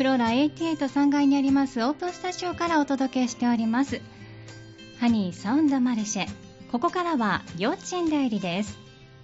[0.00, 4.00] フローラ883階にありますオープンスタジオからお届けしております。
[4.98, 6.26] ハニーサウンドマルシェ
[6.72, 8.78] ここからは幼稚園代理です。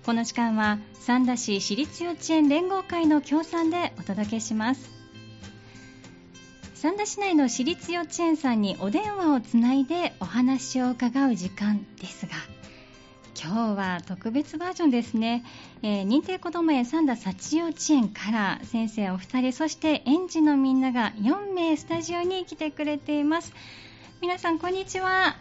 [0.04, 4.90] この時間は三田市私立幼稚園連合会の協賛でお届けします。
[6.74, 12.32] 三田市内の私立幼稚園さんにお電話をつないでお話を伺う時間ですが
[13.38, 15.44] 今日は特別バージョンですね、
[15.82, 23.52] えー、認定こども園三田幸幼稚園から先生お二人そして園児のみんなが4名スタジオに来てくれています。
[24.22, 25.36] 皆さんこんにちは。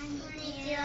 [0.00, 0.59] こんにちは。
[0.70, 0.76] こ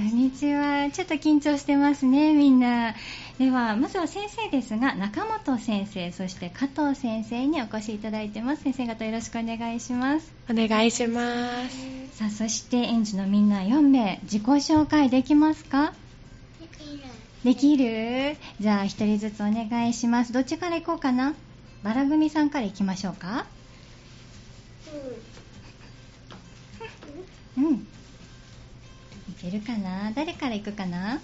[0.00, 0.88] んにちは。
[0.92, 2.94] ちょっと緊張してますねみんな。
[3.36, 8.62] ではまずは先生ですが中本先生そして加藤先生にお越しいただいてます。
[8.62, 10.32] 先生方よろしくお願いします。
[10.48, 12.16] お願いします。
[12.16, 15.92] さあそして園児のみんな4名自己紹介できますか？
[16.60, 17.00] できる。
[17.42, 18.36] できる？
[18.60, 20.32] じゃあ1人ずつお願いします。
[20.32, 21.34] どっちから行こうかな？
[21.82, 23.46] バラ組さんから行きましょうか。
[27.58, 27.64] うん。
[27.74, 27.78] い
[29.40, 30.12] けるかな？
[30.14, 31.20] 誰から行くかな？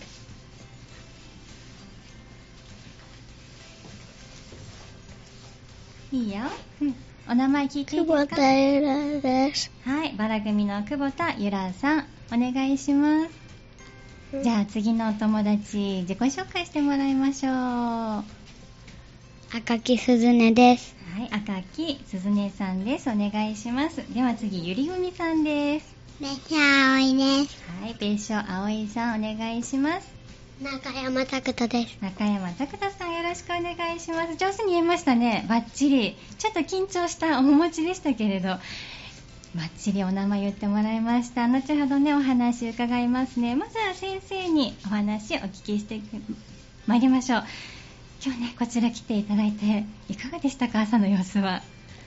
[6.13, 6.43] いいよ、
[6.83, 6.95] うん、
[7.29, 8.37] お名前聞いていい久保ですか？
[8.37, 9.71] 田ゆらです。
[9.85, 10.13] はい。
[10.13, 12.07] バラ組の久保田ゆらさん。
[12.35, 14.43] お願いします。
[14.43, 17.53] じゃあ次のお友達自己紹介してもらいましょう。
[17.53, 18.25] は
[19.55, 20.95] 赤木すずねです。
[21.19, 21.35] い。
[21.35, 23.11] 赤木すずねさんです。
[23.11, 23.97] お願いします。
[24.15, 25.92] では次ゆりぐみさんです
[26.23, 27.61] めしゃあおいです。
[27.83, 30.09] はい別所葵さんお願いします。
[30.63, 31.99] 中山拓人です。
[32.01, 34.37] 中山拓人さんよろしくお願いします。
[34.37, 35.45] 上手に言えましたね。
[35.49, 36.17] バッチリ。
[36.39, 38.51] ちょっと緊張した面持ちでしたけれど。
[38.51, 38.61] バ
[39.63, 41.49] ッチリお名前言ってもらいました。
[41.49, 43.57] 後ほどねお話伺いますね。
[43.57, 46.01] まずは先生にお話お聞きして
[46.87, 47.45] まいりましょう。
[48.25, 50.83] 今日ねこちら来ていただいていかがでしたか？
[50.83, 51.63] 朝の様子は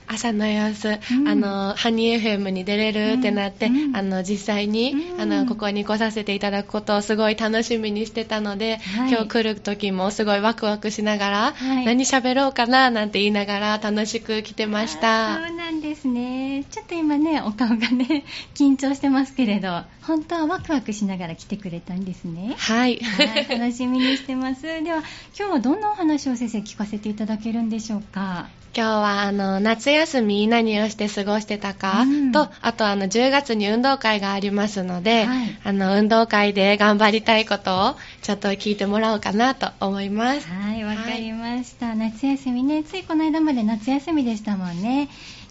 [0.08, 1.28] 朝の様子、ん。
[1.28, 3.96] あのハニー FM に出れるってなって、うん。
[3.96, 5.22] あの実際に、うん。
[5.22, 9.12] あのここに来させていただくことをすごい楽しみにしてたので、はい。
[9.12, 11.86] 今日来る時もすごいワクワクしながら、はい。
[11.86, 16.64] 何喋ろうかななんて言いながら楽しく来てましあたそうなんですね。
[16.70, 18.24] ちょっと今ねお顔がね
[18.56, 22.56] 緊張してますけれど本当はワクワクしながら来てくれたんですね。
[22.58, 24.62] はい、はい、楽しみにしてます。
[24.62, 25.04] では、
[25.38, 28.48] 今日はどんなお話を先生聞かせていただけるんでしょうか？
[28.78, 40.48] 今日はあの夏休み何をして過ごしてたか、うんとあとあの10月に運動会がありますので、はいあの運動会で頑張りたいことをちょっと聞いてもらおうかなと思います。
[40.50, 41.96] はい、わかりました。
[41.96, 45.10] 夏休みね、ついこの間まで夏休みでしたもんね。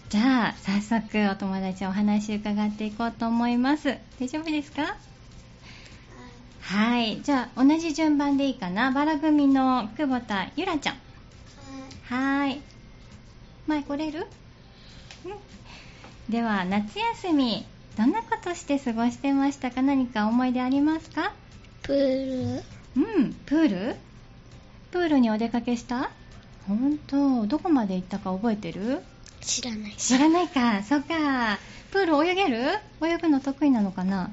[0.09, 3.97] じゃあ、早速お友達お話伺っていこうと思います。
[4.19, 4.95] 大丈夫ですか？
[6.61, 8.91] はい、じゃあ同じ順番でいいかな。
[8.91, 10.95] バラ組の久保田ゆらちゃん。
[12.07, 12.61] はーい。
[13.67, 14.27] 前来れる？
[15.25, 16.31] うん。
[16.31, 17.65] では、夏休み、
[17.97, 19.81] どんなことして過ごしてましたか？
[19.81, 21.33] 何か思い出ありますか？
[21.83, 22.63] プール。
[22.97, 23.95] うん、プール？
[24.91, 26.09] プールにお出かけした？
[26.67, 27.45] 本当。
[27.45, 29.01] どこまで行ったか覚えてる？
[29.41, 29.93] 知らない。
[29.97, 31.59] 知らないか、そっか。
[31.91, 32.79] プール泳げる？
[33.03, 34.31] 泳ぐの得意なのかな？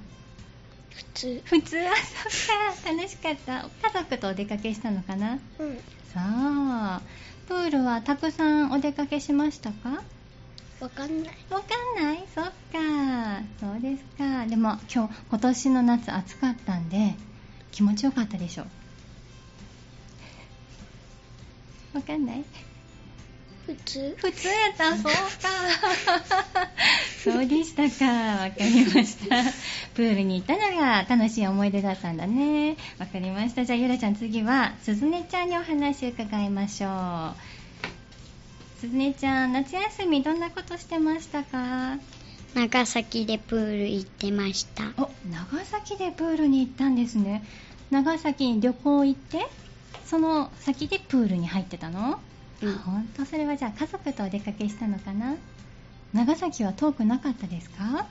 [0.90, 1.42] 普通。
[1.44, 1.76] 普通？
[1.76, 3.68] はそっか、楽しかった。
[3.88, 5.38] 家族とお出かけしたのかな？
[5.58, 5.76] うん。
[6.12, 7.02] さあ、
[7.52, 10.02] プールはたくさんお出かけしましたか？
[10.80, 11.66] わかんないわか
[12.00, 12.24] んない？
[12.34, 12.50] そっか。
[13.60, 14.46] そうですか？
[14.46, 17.14] でも今日、今年の夏暑かったんで、
[17.70, 18.64] 気持ちよかったでしょ？
[21.92, 22.44] わかんない？
[23.66, 24.16] 普通？
[24.18, 25.10] 普通やったそうか。
[27.22, 28.42] そうでしたか。
[28.42, 29.36] わかりました。
[29.94, 32.76] プールに行ったのが楽しい思い出だったんだね。
[32.98, 33.64] わかりました。
[33.64, 37.34] じゃあ、ゆらちゃん次は、すずねちゃんにお話伺いましょ
[38.78, 38.80] う。
[38.80, 41.98] すずねちゃん、夏休みどんなことしてましたか？
[42.54, 47.44] 長崎でプール行ってましたお、長崎でプールに行ったんですね。
[47.90, 49.46] 長崎に旅行行って、
[50.04, 52.20] その先でプールに入ってたの？
[52.62, 52.78] うん。
[52.78, 55.34] 本当それはじゃあ家族とお出かけしたのかな？
[56.12, 58.06] 長崎は遠くなかったですか？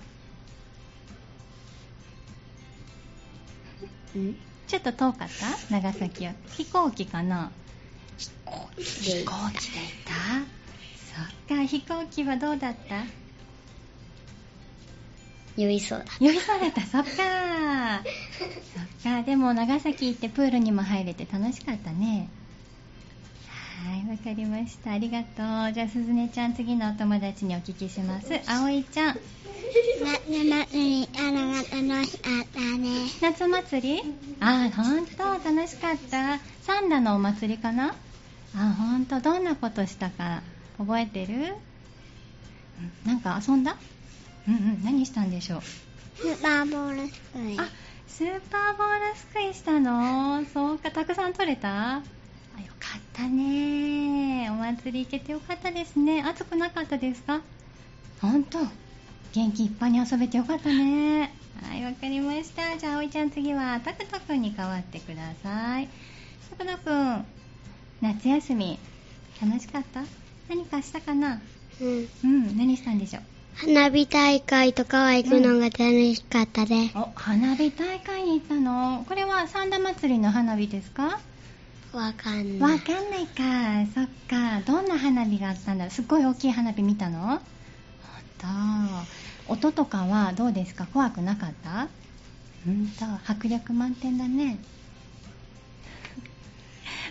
[4.16, 4.36] うん。
[4.68, 5.74] ちょっと遠かった？
[5.74, 6.34] 長崎は。
[6.52, 7.52] 飛行機かな？
[8.18, 8.84] 飛行機。
[8.84, 10.14] 飛行機で行った？
[11.48, 13.04] そっか飛行機はどうだった？
[15.58, 16.82] 酔いそうだ酔いそうだった？
[16.82, 17.10] そっか。
[19.04, 19.24] そっか。
[19.24, 22.30] でも長崎行ってプールにも入れて楽しかったね
[23.84, 24.92] はいわかりました。
[24.92, 25.26] ありがと
[25.72, 25.74] う。
[25.74, 28.28] じゃあすずねちゃん次のお友達にお聞きします。
[28.48, 29.20] あおいちゃん。
[30.04, 31.56] 夏祭りあのが
[31.96, 33.08] 楽しかったね。
[33.22, 34.02] 夏祭り？
[34.40, 36.40] あーほんと楽しかった。
[36.62, 37.96] サンダのお祭りかな？
[38.56, 40.42] あほんとどんなことしたか
[40.78, 41.56] 覚えてる？
[43.06, 43.78] うんなんか遊んだ？
[44.48, 45.62] うんうん何したんでしょう？
[46.18, 47.58] スーパーボールすくい。
[47.60, 47.68] あ
[48.08, 50.46] スーパーボールすくいしたの？
[50.54, 52.02] そうかたくさん取れた？
[53.22, 54.50] たね。
[54.50, 56.24] お祭り行けてよかったですね。
[56.24, 57.42] 暑くなかったですか？
[58.22, 58.60] 本当。
[59.34, 61.34] 元気いっぱいに遊べてよかったね。
[61.64, 62.78] はいわかりました。
[62.78, 65.88] じゃあ葵ちゃん次はタクトくんに代わってください。
[66.58, 67.26] タクトくん
[68.02, 68.80] 夏休み
[69.42, 70.04] 楽しかった？
[70.50, 71.42] 何かしたかな？
[71.80, 72.10] うん。
[72.24, 73.24] うん何したんでしょう？
[73.56, 75.80] 花火大会とかは行くのが楽
[76.16, 76.98] しかったです。
[76.98, 79.06] お花火大会に行ったの？
[79.08, 81.20] これは三田祭りの花火ですか？
[81.94, 82.72] わかんない。
[82.74, 83.92] わかんないか。
[83.94, 84.62] そっか。
[84.66, 85.92] どんな花火があったんだろう。
[85.92, 87.28] すっごい大きい花火見たの？
[87.28, 87.44] ほんと
[89.48, 90.88] 音とかはどうですか？
[90.88, 91.90] 怖くなかった？
[92.66, 94.58] うんと迫力満点だね。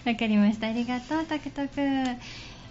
[0.07, 0.69] わかりました。
[0.69, 2.19] ありがとうタクトくん。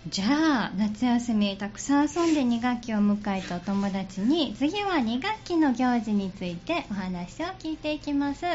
[0.07, 8.45] じゃあ夏休みたくさん遊んで2学期を迎えたお友達に次は2学期の行事についてお話を聞いていきます。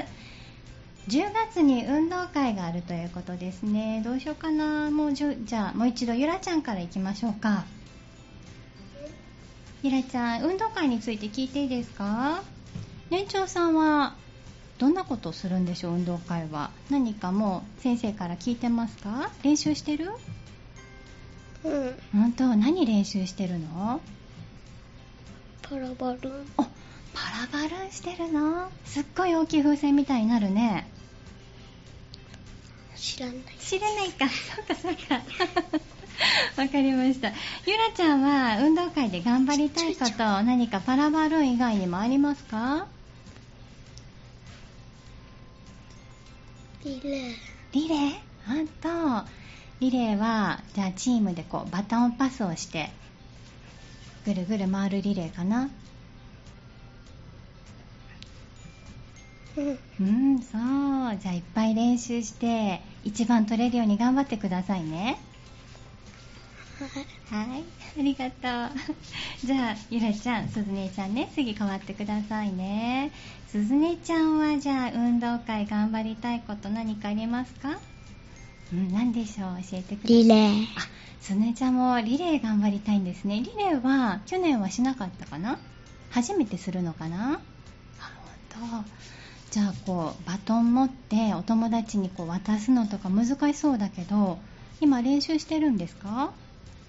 [1.08, 4.00] 10月に運動会があるということですね。
[4.04, 4.90] どうしようかな。
[4.90, 7.64] もうじゅじゃあもう一度ゆらちゃんからいきましょうか。
[9.82, 12.42] ゆらちゃん運動会について聞いていいですか？
[13.10, 14.14] 年長さんは
[14.78, 16.70] どんなことをするんでしょう運動会は。
[16.90, 19.30] 何かもう先生から聞いてますか？
[19.42, 20.10] 練習してる？
[21.64, 21.94] うん。
[22.12, 22.56] 本当？
[22.56, 24.00] 何練習してるの？
[25.60, 26.46] パラバルーン。
[26.56, 26.70] おパ
[27.30, 28.70] ラバルーンしてるの？
[28.86, 30.88] すっごい大きい風船みたいになるね
[33.04, 33.36] 知らない。
[33.60, 34.26] 知れないか。
[34.28, 35.22] そうかそうか。
[36.56, 37.32] わかりました。
[37.66, 42.86] ゆらちゃんは運動会で頑張りたいこと何かパラバルーン以外にもありますか？
[46.84, 47.34] リレー。
[47.72, 48.14] リレー？
[48.46, 49.28] 本当
[49.80, 52.90] リレーはじゃあチームでこうバトンパスをして
[54.24, 55.68] ぐるぐる回るリレーかな
[59.56, 59.78] うん。
[60.00, 60.02] う
[60.36, 65.18] んそうじゃあいっぱい練習して一番取れるように頑張ってくださいね
[67.30, 67.48] はい。
[67.48, 67.64] はい、
[68.00, 69.46] ありがとう。
[69.46, 73.12] じゃあ、ゆらちゃん、すずねちゃんね、次変わってくださいね。
[73.48, 77.78] すずねちゃんは、じゃあ、運動会頑張りたいこと何かありますか？
[78.72, 79.56] うん、何でしょう？
[79.62, 80.16] 教えてください。
[80.24, 80.64] リレー。
[80.74, 80.80] あ、
[81.20, 83.36] すずねちゃんもリレー頑張りたいんですね。
[83.40, 85.58] リレーは、去年はしなかったかな？
[86.10, 87.40] 初めてするのかな？
[88.00, 88.12] あ、
[88.58, 88.88] ほんと。
[89.54, 94.38] じゃあ、こう、バトン持って、お友達にこう渡すのとか難しそうだけど、
[94.80, 96.32] 今練習してるんですか？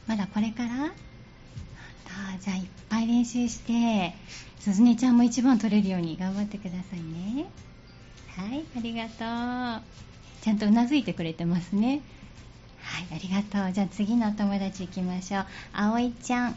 [0.08, 0.86] まだこれから？
[0.86, 4.16] あじゃあいっぱい練習して
[4.60, 7.02] すずねちゃんも一番取れるように頑張ってください
[7.36, 7.46] ね。
[8.36, 9.84] はいありがとう。
[10.42, 12.02] ちゃんとうなずいてくれてますね。
[12.82, 13.74] はいありがとう。
[13.74, 15.46] じゃあ次のお友達行きましょう。
[15.72, 16.56] あおいちゃん。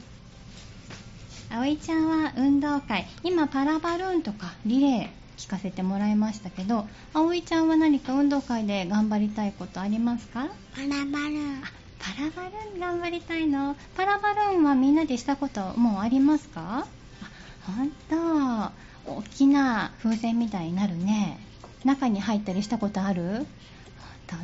[1.50, 3.06] あおいちゃんは運動会。
[3.22, 5.18] 今パラバルーンとかリレー。
[5.38, 10.49] 聞かせてもらいましたけどあおいちゃんは何か運動会で頑張りたいことありますか？
[10.75, 11.62] パラバルーン。
[11.64, 13.76] あパラバルーン頑張りたいの？
[13.96, 16.87] パラバルーンはみんなでしたこともうありますか？
[17.23, 18.73] あほんと
[19.06, 21.38] 大きな風船みたいになるね。
[21.84, 23.46] 中に入ったりしたことある？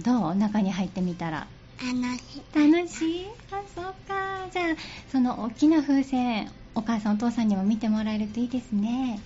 [0.04, 0.34] どう？
[0.34, 1.46] 中に入ってみたら。
[1.80, 2.42] あの日。
[2.54, 3.26] 楽しい？
[3.50, 4.48] あそうか。
[4.52, 4.66] じゃあ
[5.10, 9.20] その大きな風船お母さんお父さんにも見てもらえるといいですね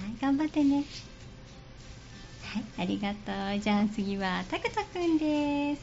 [0.00, 0.84] はい頑張ってね。
[2.42, 3.60] はいありがとう。
[3.60, 5.82] じゃあ次はたくたくんです。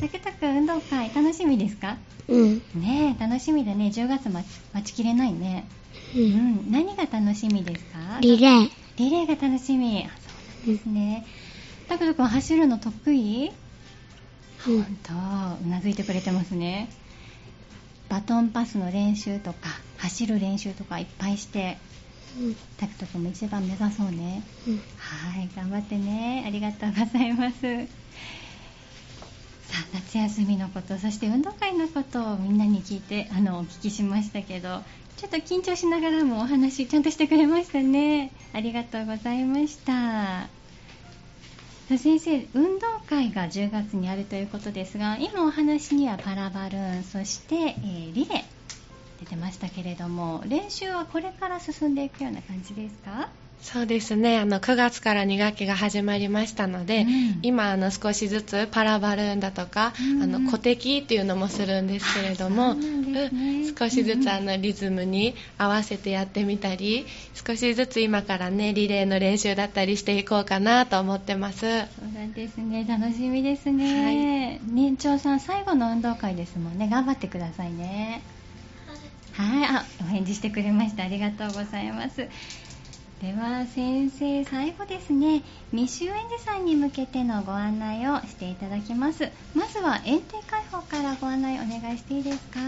[0.00, 1.96] たくたくん運動会楽しみですか？
[2.28, 2.62] うん。
[2.74, 3.90] ねえ楽しみだね。
[3.90, 5.68] 10月待ち待ちきれないね。
[6.14, 6.18] う。
[6.20, 6.68] うん。
[6.68, 8.18] ん何が楽しみですか？
[8.20, 8.70] リレー。
[8.96, 10.04] リレーが楽しみ。
[10.06, 10.30] あそ
[10.64, 11.26] うなんですね。
[11.88, 13.50] たくたくん走るの得意？
[14.66, 14.82] うん。
[14.82, 15.12] 本当
[15.64, 16.88] うなずいてくれてますね。
[18.08, 21.76] バトンパスの練習とか走る練習とかいっぱいして。
[21.82, 21.87] うん。
[22.78, 24.42] タクト君も一番目指そうね。
[24.66, 24.76] うん。
[24.96, 26.44] はい頑張ってね。
[26.46, 27.86] ありがとうございます。
[29.68, 34.82] さあ夏休みのことそして運動会のことをみんなに聞いてあのお聞きしましたけど
[35.18, 38.32] ちょっと緊張しながらもお話ちゃんとしてくれましたね。
[38.52, 39.92] ありがとうございました。
[39.92, 40.48] さ
[41.94, 48.57] あ先生運動会が10月にあるということですが今お話にはパラバルーンそして、えーリレー
[49.20, 53.28] 出てましたけれども練習はこれから進んでいくような感じですか？
[53.60, 54.38] そうですね。
[54.38, 57.38] あの9月から2学期が始まりましたので、うん。
[57.42, 60.22] 今あの少しずつパラバルーンだとか、うん。
[60.22, 63.30] あの鼓笛っていうのもするんですけれども、ね。
[63.32, 71.58] うん少しずうんつあのリズムに合わせてやってみたり少しずつ今からねリレーの練習だったりしていこうかなと思ってます。
[71.60, 71.68] そう
[72.14, 72.86] なんですね。
[72.88, 76.88] 楽しみですね、年長さん最後の運動会ですもんね。
[76.88, 78.22] 頑張ってくださいね
[79.38, 81.04] はいあお返事してくれました。
[81.04, 82.28] ありがとうございます。
[83.22, 85.42] では先生最後ですね。
[85.72, 89.30] 未就園児さんに向けてのご案内をしていただきます。
[89.54, 92.60] まずは園庭開放からご案内お願いしていいですか？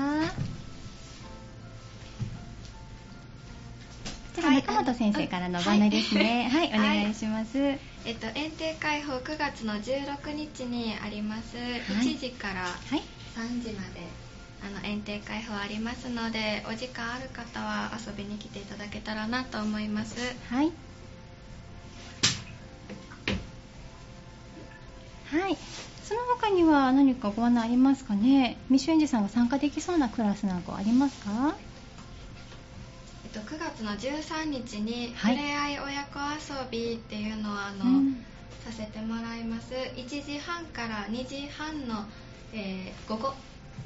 [4.33, 6.49] こちらはい中本先生からのご案内ですね。
[6.53, 7.79] はい、お願いします、え
[8.13, 13.03] っと、園庭開放9月の16日にあります、1時からはい。
[13.37, 14.30] 3時まで
[14.63, 20.19] あの園庭開放ありますのでお時間ある方は遊びに来ていただけたらなと思います。
[20.51, 20.71] はい。
[25.31, 25.57] はい。
[26.05, 28.57] その他には何かご案内ありますかね？
[28.69, 31.55] 未就園児さんが参加できそうなクラスなんかありますか？
[33.25, 35.37] えっと、9月の13日にはい。
[35.37, 38.25] ふれあい親子遊びっていうのをあの、うん。
[38.65, 39.73] させてもらいます。
[39.97, 42.05] 1時半から2時半の、
[42.53, 43.33] えー午後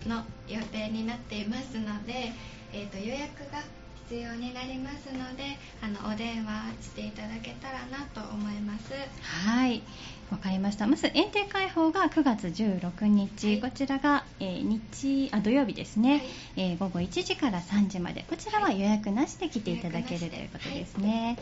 [0.07, 2.33] の予定になっていますので、
[2.73, 3.63] えーと予約が
[4.09, 9.83] 必要になりますのであのお電話していただけたらなと思いますはい。
[10.31, 10.87] わかりました。
[10.87, 13.61] まず園庭開放が9月16日、はい。
[13.61, 16.23] こちらが、えー日あ土曜日ですね、はい。
[16.57, 21.39] えー午後1時から3時まで、こちらは予約なしで来ていただける予約なしでということですね。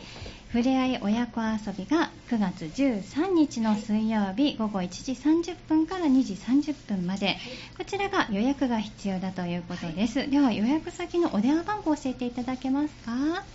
[0.49, 7.37] ふれあい親子遊びが9月13日の水曜日、午後1時30分から2時30分まで、
[7.77, 10.29] こちらが予約が必要だということです。
[10.29, 13.45] では予約先のお電話番号を教えていただけますか？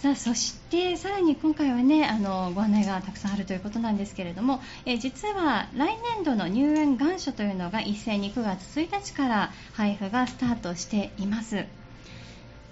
[0.02, 11.66] さあそしてさらに今回はねあのご案内がたくさんあるということなんですけれども、え実は来年度の入園願書というのが一斉に9月1日から配布がスタートしています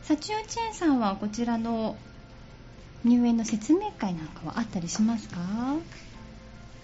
[0.02, 1.96] 幸代稚園さんはこちらの
[3.04, 5.38] 入園の説明会なんかはあったりしますか？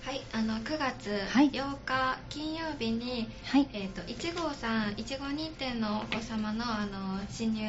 [0.03, 1.51] はいあの9月はい。
[1.51, 3.69] 8日金曜日に、はい。
[3.73, 7.61] えー、と1号さん1号認定のお子様のあの新入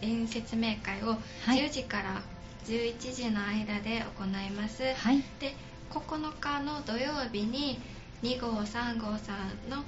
[0.00, 1.58] 園説明会をはい。
[1.66, 2.22] 10時から
[2.66, 5.22] 11時の間で行います、はい。
[5.40, 5.54] で
[5.90, 7.80] 9日の土曜日に
[8.22, 9.82] 2号3号さんの、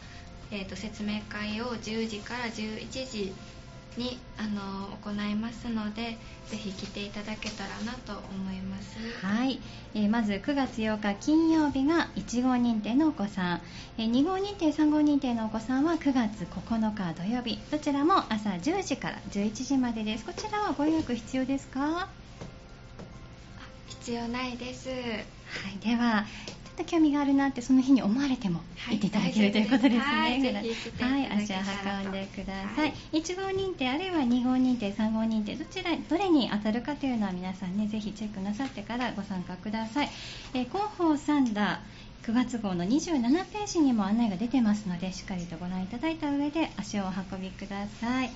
[0.51, 3.33] えー、と説明会を10時から11時
[3.97, 8.99] にあの行いますのでぜひ来ていただけたらなと思います。
[9.25, 9.61] はい、
[9.95, 13.63] えーまず9月8日金曜日が1号認定のお子さん、
[13.99, 17.59] えー2号認定3号認定のお子さんは9月9日土曜日。
[17.71, 20.25] どちらも朝10時から11時までです。
[20.25, 21.81] こちらはご予約必要ですか？
[21.81, 22.09] は
[23.89, 24.89] 必要ないです。
[24.91, 25.79] い。
[25.87, 26.25] では
[26.75, 30.75] と興味があるなってその日に思われてもはい行っていただけるということですね、はいはい
[31.35, 31.57] 足を
[32.03, 33.21] 運んでください、はい。
[33.21, 40.09] 1号認定あるいは2号認定3号認定どちらどれに当たるかというのは皆さんねぜひチェックなさってからご参加ください、
[40.55, 48.29] えー広報サンダー9月号の27ページにも案内が出てますのでしっかりとご覧いただいた上で足をお運びください。
[48.29, 48.33] さ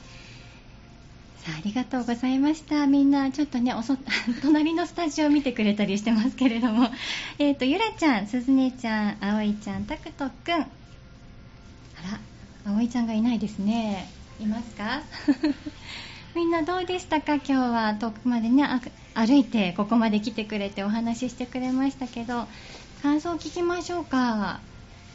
[1.48, 2.86] あありがとうございました。
[2.86, 3.96] みんなちょっとねおそ
[4.42, 6.90] 隣のスタジオ見てくれたりしてますけれども。
[7.38, 10.54] えっ、とゆらちゃんすずねちゃんあおいちゃんたくとくん。
[10.54, 10.66] あら
[12.66, 14.08] あおいちゃんがいないですね。
[14.40, 15.02] いますか？
[16.34, 17.34] みんなどうでしたか？
[17.36, 18.64] 今日は遠くまでね
[19.14, 22.46] 歩いてここまで来てくれてお話ししてくれましたけど。
[23.02, 24.58] 感想を聞きましょうか。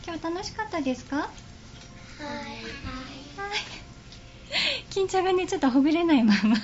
[0.07, 1.17] 今日楽しかったですか？
[1.17, 1.27] はい。
[4.89, 6.57] 緊張がねちょっとほぐれないまま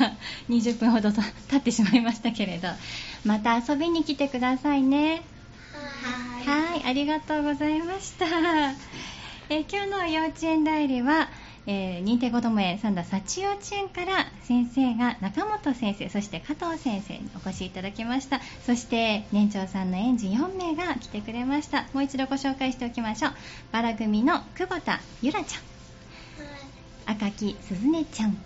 [0.50, 2.68] 20分ほどと経ってしまいましたけれど。
[3.26, 5.22] また遊びに来てくださいね。
[6.46, 8.26] はいありがとうございました、
[9.50, 11.30] え今日の幼稚園代理は、
[11.68, 18.40] えー認定こども園三田幸幼稚園から先生が中本先生そして加藤先生にお越しいただきました。
[18.66, 21.88] そして年長さんの園児4名が来てくれました。
[21.94, 23.34] もう一度ご紹介しておきましょう。
[23.72, 25.69] バラ組の久保田ゆらちゃん。
[27.10, 28.38] 赤木すずねちゃん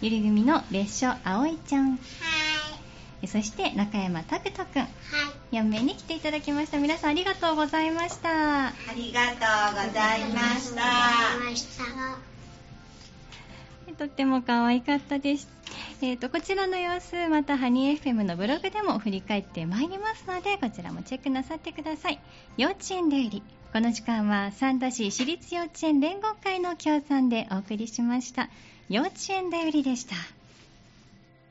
[0.00, 1.98] ゆり組の列車あおいちゃん
[3.22, 4.86] えそして中山拓人くん
[5.50, 9.36] 4名に来ていただきました皆さんありがとうございましたありがと
[9.82, 12.34] うございました。
[13.98, 15.48] とっても可愛かったです。
[16.00, 22.18] えー、とこちらの様子、またハニー FM のブログでも振り返ってまいりますので、こちらもチェックなさってください。
[22.56, 23.63] 幼稚園デイリー。
[23.74, 28.48] この時間は三田市私立幼稚園連合会の協賛でお送りしました。
[28.88, 30.14] 幼稚園だよりでした。